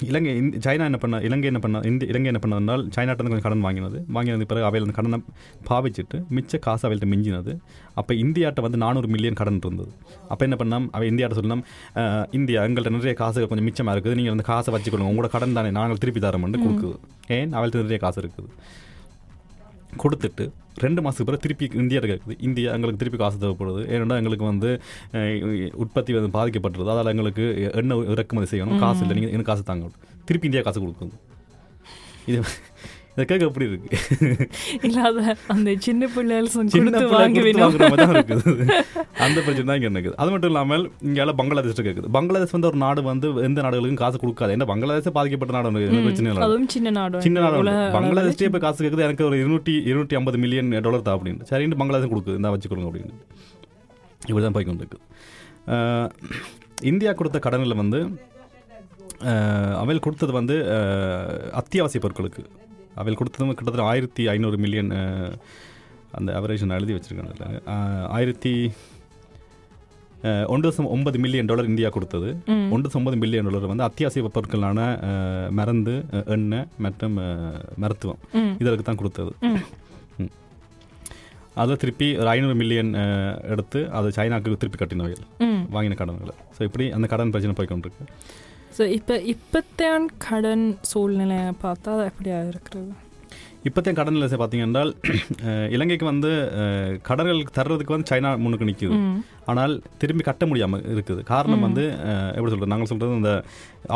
[0.00, 3.40] இலங்கை இந்த- சைனா என்ன பண்ண இலங்கை என்ன பண்ண இந்த இலங்கை என்ன பண்ணதுனால் சைனாட்ட இருந்து கொஞ்சம்
[3.40, 4.04] கடன் வாங்கினது.
[4.08, 5.22] வாங்கினது பிறகு அவையில் அந்த கடனை
[5.70, 7.58] பாவிச்சிட்டு மிச்ச காசு அவையில்ட்ட மிஞ்சினது.
[7.94, 9.92] அப்போ இந்தியாட்ட வந்து நானூறு மில்லியன் கடன் இருந்தது.
[10.28, 10.88] அப்போ என்ன பண்ணோம்?
[10.90, 11.62] அவை இந்தியாட்ட சொல்லணும்
[12.34, 14.14] இந்தியா எங்கள்கிட்ட நிறைய காசு கொஞ்சம் மிச்சமாக இருக்குது.
[14.14, 15.10] நீங்கள் அந்த காசை வச்சுக்கொள்ளுங்க.
[15.12, 16.96] உங்களோட கடன் தானே நாங்கள் திருப்பி தரோம்னு கொடுக்குது.
[17.28, 17.54] ஏன்?
[17.54, 18.50] அவள்கிட்ட நிறைய காசு இருக்குது.
[20.02, 20.44] கொடுத்துட்டு
[20.82, 23.80] ரெண்டு மாதத்துக்கு பிறகு திருப்பி இந்தியா கேட்குது இந்தியா எங்களுக்கு திருப்பி காசு தேவைப்படுது.
[23.94, 24.70] ஏன்னா எங்களுக்கு வந்து
[25.82, 26.92] உற்பத்தி வந்து பாதிக்கப்பட்டுருது.
[26.94, 27.44] அதால் எங்களுக்கு
[27.80, 28.80] எண்ணெய் இறக்குமதி செய்யணும்.
[28.84, 29.16] காசு இல்லை.
[29.18, 29.90] நீங்கள் எனக்கு காசு தாங்க.
[30.28, 31.18] திருப்பி இந்தியா காசு கொடுக்குது
[32.30, 32.40] இது
[33.14, 33.88] இதை கேட்க எப்படி இருக்கு?
[34.86, 35.22] இல்லாத
[35.52, 38.44] அந்த சின்ன பிள்ளைகள் சின்ன கொடுத்து பிள்ளை வாங்கி கொடுத்து விடும் வாங்குற மாதிரி தான் இருக்குது.
[39.24, 43.02] அந்த பிரச்சனை தான் இங்கே இருக்குது அது மட்டும் இல்லாமல் இங்கே பங்களாதேஷ் கேட்குது பங்களாதேஷ் வந்து ஒரு நாடு
[43.08, 44.54] வந்து எந்த நாடுகளுக்கும் காசு கொடுக்காது.
[44.56, 47.60] ஏன்னா பங்களாதேஷ் பாதிக்கப்பட்ட நாடு பிரச்சனையும் இல்லை அதுவும் சின்ன நாடு சின்ன நாடு
[47.96, 52.12] பங்களாதேஷ்டே இப்போ காசு கேட்குது எனக்கு ஒரு இருநூற்றி இருநூற்றி ஐம்பது மில்லியன் டாலர் தான் அப்படின்னு சரின்னு பங்களாதேஷ்
[52.12, 52.38] கொடுக்குது.
[52.40, 53.14] இந்த வச்சுக்கொடுங்க அப்படின்னு
[54.22, 55.00] இப்படி தான் போய்க்கொண்டு இருக்கு
[55.72, 56.08] அஹ்,
[56.86, 58.00] இந்தியா கொடுத்த கடனில் வந்து
[59.80, 60.54] அவையில் கொடுத்தது வந்து
[61.58, 62.42] அத்தியாவசிய பொருட்களுக்கு.
[63.00, 64.90] அவையில் கொடுத்தது கிட்டத்தட்ட ஆயிரத்தி ஐநூறு மில்லியன்
[66.18, 67.46] அந்த அவரேஜ் நான் எழுதி வச்சிருக்கேன் அதுல.
[68.16, 68.54] ஆயிரத்தி
[70.52, 72.28] ஒன்று தசம் ஒன்பது மில்லியன் டாலர் இந்தியா கொடுத்தது.
[72.74, 74.80] ஒன்று தசம் ஒன்பது மில்லியன் டாலர் வந்து அத்தியாவசிய பொருட்களான
[75.58, 75.94] மருந்து
[76.36, 77.16] எண்ணெய் மற்றும்
[77.84, 78.20] மருத்துவம்.
[78.62, 79.32] இதற்கு தான் கொடுத்தது.
[81.62, 82.92] அதை திருப்பி ஒரு ஐநூறு மில்லியன்
[83.54, 88.04] எடுத்து அது சைனாக்கு திருப்பி கட்டினவைகள் ம் வாங்கின கடன்களை ஸோ இப்படி அந்த கடன் பிரச்சனை போய்க்கொண்டிருக்கு
[88.76, 92.90] ஸோ இப்போ இப்போத்தான் கடன் சூழ்நிலையை பார்த்தா அது எப்படியா இருக்கிறது?
[93.68, 94.90] இப்போத்தையும் கடன் நிலை பார்த்தீங்க என்றால்
[95.74, 96.30] இலங்கைக்கு வந்து
[97.08, 98.96] கடன்கள் தர்றதுக்கு வந்து சைனா முன்னுக்கு நிற்குது
[99.50, 101.20] ஆனால் திரும்பி கட்ட முடியாமல் இருக்குது.
[101.32, 101.84] காரணம் வந்து
[102.36, 103.32] எப்படி சொல்கிறது நாங்கள் சொல்கிறது இந்த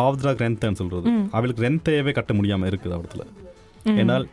[0.05, 1.09] ஆவ்த்ரா ரென்ட்னு சொல்கிறது.
[1.39, 3.25] அவளுக்கு ரென்த்தையவே கட்ட முடியாமல் இருக்குது அவத்துல
[3.91, 3.99] ம்.
[4.03, 4.27] ஏன்னால்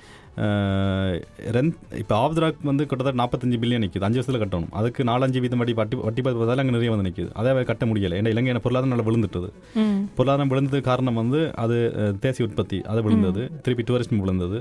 [1.55, 4.71] ரெண்ட் இப்போ ஆவ்த்ராக் வந்து கிட்டத்தட்ட நாற்பத்தஞ்சு பில்லியன் நிற்குது அஞ்சு வருஷத்தில் கட்டணும்.
[4.79, 8.17] அதுக்கு நாலஞ்சு வீதம் வட்டி வட்டி வட்டி பார்த்தாலும் அங்கே நிறைய வந்து நிற்குது அதை கட்ட முடியலை.
[8.21, 9.49] ஏன்னா இலங்கை பொருளாதாரம் நல்லா விழுந்துட்டது.
[10.17, 11.77] பொருளாதாரம் விழுந்தது காரணம் வந்து அது
[12.25, 12.79] தேசிய உற்பத்தி.
[12.93, 13.43] அது விழுந்தது.
[13.65, 14.59] திருப்பி டூரிஸ்ட் விழுந்தது.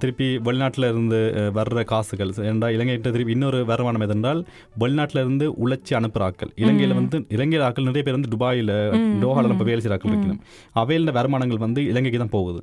[0.00, 1.18] திருப்பி வெளிநாட்டில் இருந்து
[1.58, 2.32] வர்ற காசுகள்.
[2.48, 4.40] ஏன்டா இலங்கைகிட்ட திருப்பி இன்னொரு வருமானம் எதென்றால்
[4.82, 6.52] வெளிநாட்டில் இருந்து உழைச்சி அனுப்புகிற ஆட்கள்.
[6.62, 8.74] இலங்கையில் வந்து இலங்கையில் ஆட்கள் நிறைய பேர் வந்து துபாயில்
[9.22, 10.42] டோஹாவில் இப்போ வேலை செய்கிற ஆட்கள் இருக்கணும்
[10.82, 12.62] அவையில் வருமானங்கள் வந்து இலங்கைக்கு தான் போகுது.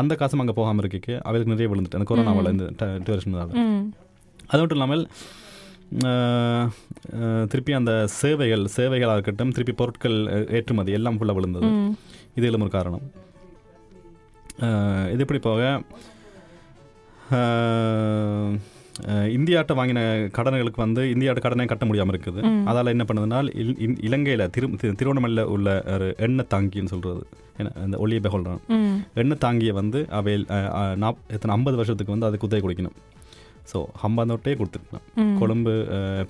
[0.00, 1.98] அந்த காசும் அங்கே போகாமல் இருக்கக்கு அவைகளுக்கு நிறைய விழுந்துட்டு.
[1.98, 2.66] அந்த கொரோனாவில் இந்த
[3.06, 3.46] டூரிஸ்ட்னால
[4.50, 5.04] அது மட்டும் இல்லாமல்
[7.50, 10.16] திருப்பி அந்த சேவைகள் சேவைகளாக இருக்கட்டும் திருப்பி பொருட்கள்
[10.58, 11.68] ஏற்றுமதி எல்லாம் ஃபுல்லாக விழுந்தது.
[12.36, 13.04] இது இதில் ஒரு காரணம்
[15.12, 15.60] இது இப்படி போக?
[19.30, 22.40] இந்தியாட்ட வாங்கின கடன்களுக்கு வந்து இந்தியாட்ட கடனை கட்ட முடியாமல் இருக்குது.
[22.66, 27.22] அதால் என்ன பண்ணுதுனால் இல்- இல்- இலங்கையில் திரு திரு- திருவண்ணாமலையில் உள்ள ஒரு எண்ணெய் தாங்கின்னு சொல்கிறது
[27.58, 28.94] என்ன அந்த ஒளியை பெகொள்றான் ம்.
[29.14, 32.96] எண்ணெய் தாங்கியை வந்து அஹ், நாப் எத்தனை ஐம்பது வருஷத்துக்கு வந்து அது குத்தகை கொடுக்கணும்.
[33.72, 35.36] ஸோ ஐம்பதோட்டே கொடுத்துட்டோம் ம்.
[35.38, 35.72] கொழும்பு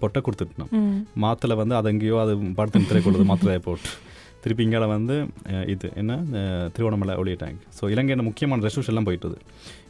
[0.01, 0.99] பொட்டை கொடுத்துட்டோம் ம்.
[1.17, 3.91] மாத்தில் வந்து அது எங்கேயோ அது படுத்து திரை கொள்ளுது மாத்திரை போட்டு.
[4.41, 5.15] திருப்பி இங்கே வந்து
[5.67, 6.13] இது என்ன
[6.73, 9.37] திருவண்ணாமலை ஒளிய டேங்க் ஸோ இலங்கையில் முக்கியமான ரெசல்யூஷன் எல்லாம் போயிட்டுது.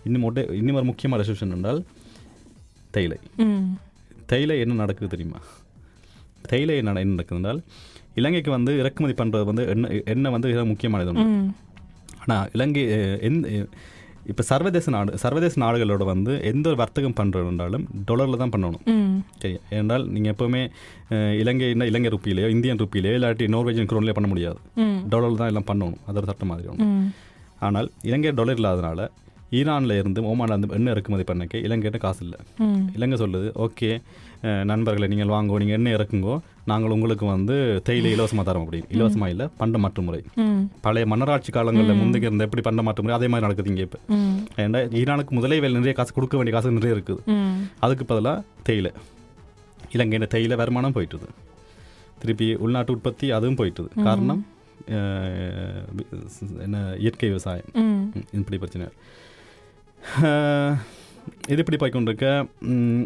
[0.05, 1.81] இன்னும் ஒட்டே இன்னும் ஒரு முக்கியமான ரெசல்யூஷன் என்றால்
[2.97, 3.19] தேயிலை
[4.31, 5.41] தேயிலை என்ன நடக்குது தெரியுமா?
[6.51, 7.61] தேயிலை என்ன என்ன நடக்குது என்றால்
[8.21, 11.13] இலங்கைக்கு வந்து இறக்குமதி பண்ணுறது வந்து எண்ணெய் எண்ணெய் வந்து மிக முக்கியமானது
[12.25, 12.83] ஆனால் இலங்கை
[13.29, 13.49] எந்த
[14.33, 18.85] இப்போ சர்வதேச நாடு சர்வதேச நாடுகளோட வந்து எந்த ஒரு வர்த்தகம் பண்ணுறதுனாலும் டாலரில் தான் பண்ணணும்.
[19.43, 20.63] சரி ஏனென்றால் நீங்கள் எப்போவுமே
[21.43, 24.59] இலங்கைன்னா இலங்கை ருப்பியிலையோ இந்தியன் ருப்பியிலையோ இல்லாட்டி நார்வேஜியன் குரோன்லேயோ பண்ண முடியாது.
[25.13, 25.99] டாலரில் தான் எல்லாம் பண்ணணும்.
[26.09, 26.71] அது ஒரு சட்டம் மாதிரி
[27.67, 29.09] ஆனால் இலங்கை டாலர் இல்லாதனால
[29.59, 32.39] ஈரானில் இருந்து ஓமானில் இருந்து எண்ணெய் இறக்குமதி பண்ணக்க இலங்கைகிட்ட காசு இல்லை
[32.99, 33.91] இலங்கை சொல்லுது ஓகே
[34.71, 36.35] நண்பர்களை நீங்கள் வாங்கோ நீங்கள் எண்ணெய் இறக்குங்கோ
[36.71, 37.55] நாங்கள் உங்களுக்கு வந்து
[37.87, 38.89] தேயிலை இலவசமாக தரோம் அப்படின்னு.
[38.97, 40.21] இலவசமாக இல்லை பண்ட மாற்று முறை
[40.85, 44.01] பழைய மன்னராட்சி காலங்களில் முந்தைக்கு இருந்த எப்படி பண்ட மாற்று முறை அதே மாதிரி நடக்குது இங்கே இப்போ.
[44.65, 47.23] ஏன்னா ஈரானுக்கு முதலே வேலை நிறைய காசு கொடுக்க வேண்டிய காசு நிறைய இருக்குது.
[47.87, 48.93] அதுக்கு பதிலாக தேயிலை.
[49.97, 51.29] இலங்கையில் தேயிலை வருமானம் போயிட்டுது.
[52.23, 53.91] திருப்பி உள்நாட்டு உற்பத்தி அதுவும் போயிட்டுது.
[54.09, 54.43] காரணம்
[56.67, 57.71] என்ன இயற்கை விவசாயம்.
[58.41, 58.89] இப்படி பிரச்சனை.
[61.53, 62.29] இது இப்படி போய்க்கொண்டிருக்க?
[62.73, 63.05] ம்,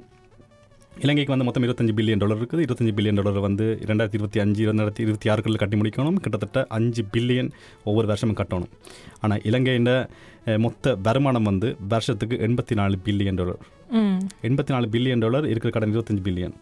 [1.05, 2.63] இலங்கைக்கு வந்து மொத்தம் இருபத்தஞ்சு பில்லியன் டாலர் இருக்குது.
[2.65, 6.19] இருபத்தஞ்சு பில்லியன் டாலர் வந்து ரெண்டாயிரத்தி இருபத்தி அஞ்சு ரெண்டாயிரத்தி இருபத்தி ஆறுக்குள்ள கட்டி முடிக்கணும்.
[6.25, 7.51] கிட்டத்தட்ட அஞ்சு பில்லியன்
[7.89, 8.73] ஒவ்வொரு வருஷமும் கட்டணும்.
[9.25, 9.91] ஆனால் இலங்கையின்
[10.65, 13.61] மொத்த வருமானம் வந்து வருஷத்துக்கு எண்பத்தி நாலு பில்லியன் டாலர்.
[14.49, 16.57] எண்பத்தி நாலு பில்லியன் டாலர் இருக்கிற கடன் இருபத்தஞ்சு பில்லியன்.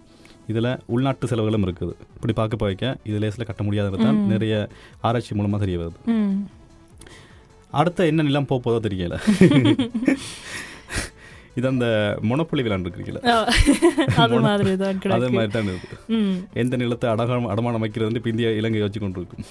[0.53, 1.95] இதில் உள்நாட்டு செலவுகளும் இருக்குது.
[2.17, 4.55] இப்படி பார்க்க போய்க்க இது லேஸில் கட்ட முடியாதது தான் நிறைய
[5.09, 5.99] ஆராய்ச்சி மூலமாக தெரிய வருது.
[7.71, 9.17] அடுத்த என்ன நிலம் போக போதோ தெரியல.
[11.59, 11.87] இது அந்த
[12.23, 13.21] முனப்பொழி விளாண்டுருக்கீங்களா
[14.17, 15.97] அது மாதிரி தான் அதே மாதிரி தான் இருக்கு
[16.55, 19.45] எந்த நிலத்தை அடகம் அடமானம் வைக்கிறது இப்போ இந்தியா இலங்கை வச்சு கொண்டு இருக்கும்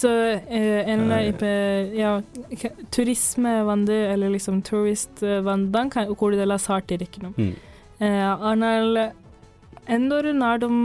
[0.00, 0.10] ஸோ
[0.86, 1.50] என்ன இப்போ
[1.96, 2.10] யா
[3.64, 7.36] வந்து இல்லை லிசம் டூரிஸ்ட் வந்து தான் கூடுதலாக சாட்டியிருக்கணும்
[8.48, 9.00] ஆனால்
[9.88, 10.80] எந்த ஒரு நாடும்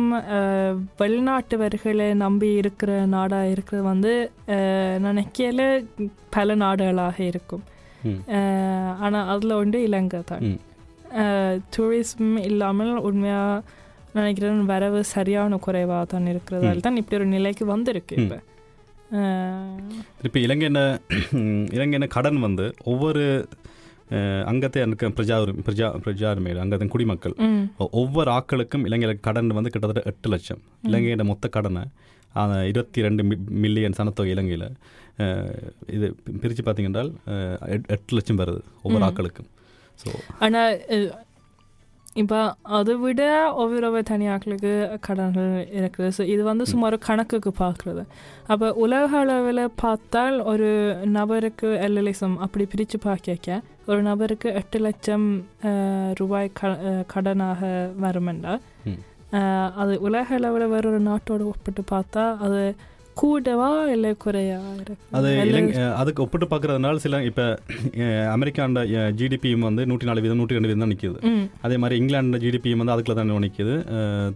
[0.99, 4.11] வெளிநாட்டவர்களை நம்பி இருக்கிற நாடாக இருக்கிறது வந்து
[4.55, 5.61] அஹ், நினைக்கையில
[6.29, 7.63] பல நாடுகளாக இருக்கும்.
[9.03, 10.45] ஆனால் அதில் ஒன்று இலங்கை தான்.
[11.73, 13.63] டூரிசம் இல்லாமல் உண்மையாக
[14.15, 18.39] நினைக்கிறேன் வரவு சரியான குறைவாக தான் இருக்கிறதால தான் இப்படி ஒரு நிலைக்கு வந்திருக்கு இப்போ.
[20.19, 20.81] திருப்பி இலங்கை என்ன
[21.73, 23.23] இலங்கை என்ன கடன் வந்து ஒவ்வொரு
[24.45, 27.33] அங்கத்தை எனக்கு பிரஜா உரிமை- பிரஜா பிரஜாரிமையில் அங்கத்தின் குடிமக்கள்.
[27.77, 30.61] ஒவ்வொரு ஆக்களுக்கும் இலங்கையில் கடன் வந்து கிட்டத்தட்ட எட்டு லட்சம்.
[30.87, 31.81] இலங்கையோட மொத்த கடனை
[32.67, 34.73] இருபத்தி ரெண்டு மில்லியன் சனத்தொகை இலங்கையில்
[35.87, 37.11] இது பிரித்து பார்த்தீங்கன்றால்
[37.69, 39.49] எட்டு லட்சம் வருது ஒவ்வொரு ஆக்களுக்கும்.
[40.03, 40.79] ஸோ ஆனால்
[42.15, 46.09] இப்போ அதை விட ஒவ்வொரு தனியாக்களுக்கு கடன்கள் இருக்குது.
[46.17, 48.05] ஸோ இது வந்து சும்மா ஒரு கணக்குக்கு பார்க்குறது.
[48.47, 55.45] அப்போ உலக அளவில் பார்த்தால் ஒரு நபருக்கு எல்எல்எஸ்எம் அப்படி பிரித்து பார்க்க ஒரு நபருக்கு எட்டு லட்சம்
[56.13, 56.69] ரூபாய் க
[57.13, 58.59] கடனாக வருமெண்டா
[59.75, 62.75] அது உலக அளவில் வேற ஒரு நாட்டோடு ஒப்பிட்டு பார்த்தா அது
[63.15, 64.57] கூடவா இல்லை குறையா
[65.11, 67.45] அது இலங்கை அதுக்கு ஒப்பிட்டு பார்க்கறதுனால சில இப்போ
[68.33, 71.19] அமெரிக்காண்ட ஜிடிபியும் வந்து நூற்றி நாலு வீதம் நூற்றி ரெண்டு வீதம் தான் நிற்கிது
[71.61, 73.75] அதே மாதிரி இங்கிலாந்து ஜிடிபியும் வந்து அதுக்குள்ள தான் நிற்கிது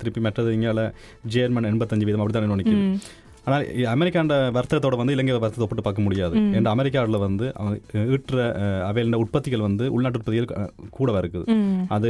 [0.01, 0.83] திருப்பி மற்றது இங்கால
[1.27, 2.83] ஜேர்மன் எண்பத்தஞ்சு வீதம் அப்படி தான் நிற்கிது
[3.47, 6.35] ஆனால் அமெரிக்காண்ட வர்த்தகத்தோட வந்து இலங்கை வர்த்தகத்தை ஒப்பிட்டு பார்க்க முடியாது.
[6.57, 7.45] ஏன்னா அமெரிக்காவில் வந்து
[8.13, 10.49] ஈட்டுற அஹ், அவையில உற்பத்திகள் வந்து உள்நாட்டு உற்பத்திகள்
[10.95, 11.45] கூடவா இருக்குது.
[11.95, 12.09] அது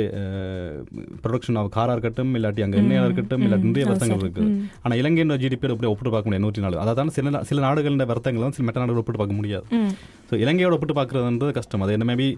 [1.24, 4.28] ப்ரொடக்ஷன் ஆஃப் காராக இருக்கட்டும் இல்லாட்டி அங்கே எண்ணெயாக இருக்கட்டும் இல்லாட்டி நிறைய வர்த்தகங்கள் சரி.
[4.28, 4.50] இருக்குது.
[4.84, 6.80] ஆனால் இலங்கையின் ஜிடிபி அப்படி ஒப்பிட்டு பார்க்க முடியாது நூற்றி நாலு.
[6.86, 9.66] அதான் சில சில நாடுகளின் வர்த்தகங்களை வந்து சில மற்ற நாடுகள் ஒப்பிட்டு பார்க்க முடியாது.
[10.30, 11.84] ஸோ இலங்கையோட ஒப்பிட்டு பார்க்குறதுன்றது கஷ்டம்.
[11.86, 12.30] அது என்ன மேபி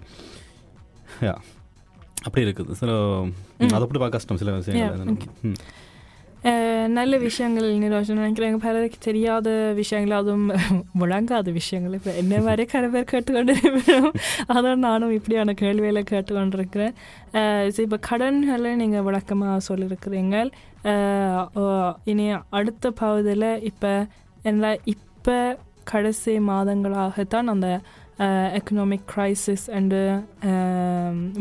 [2.21, 2.71] அப்படி இருக்குது.
[2.79, 2.91] சில
[3.67, 5.55] அதை ஒப்பிட்டு பார்க்க கஷ்டம் சில விஷயங்கள்.
[6.95, 10.45] நல்ல விஷயங்கள் நிரோஷன் நினைக்கிறேன் பலருக்கு தெரியாத விஷயங்கள் அதுவும்
[10.99, 14.15] முழங்காத விஷயங்கள் இப்போ என்ன மாதிரி கரை பேர் கேட்டுக்கொண்டு இருக்கிறோம்.
[14.53, 16.93] அதான் நானும் இப்படியான கேள்விகளை கேட்டுக்கொண்டிருக்கிறேன்
[17.83, 20.35] இப்போ கடன்களை நீங்கள் விளக்கமாக சொல்லியிருக்கிறீங்க
[21.55, 21.63] ஓ,
[22.05, 23.93] இனி அடுத்த பகுதியில் இப்போ
[24.43, 25.37] என்ன இப்போ
[25.85, 27.67] கடைசி மாதங்களாகத்தான் அந்த
[28.57, 29.99] எக்கனாமிக் கிரைசிஸ் அண்டு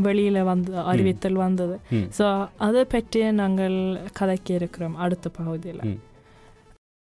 [0.06, 1.76] வெளியில் வந்து அறிவித்தல் வந்தது.
[2.18, 2.26] ஸோ
[2.58, 3.78] அதை பற்றி நாங்கள்
[4.20, 5.82] கதைக்க இருக்கிறோம் அடுத்த பகுதியில்